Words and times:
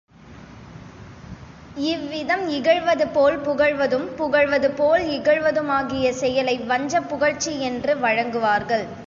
இவ்விதம் 1.89 2.47
இகழ்வதுபோல் 2.49 3.37
புகழ்வதும், 3.37 4.07
புகழ்வதுபோல் 4.17 5.03
இகழ்வதுமாகிய 5.09 6.09
செயலை 6.11 6.57
வஞ்சப்புகழ்ச்சி 6.57 7.59
என்று 7.61 7.95
வழங்குவார்கள். 7.95 8.85